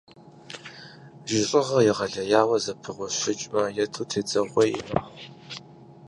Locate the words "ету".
3.83-4.05